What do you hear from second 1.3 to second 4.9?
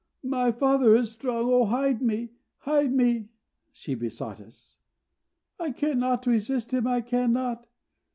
Oh, hide me! hide me!" she besought us.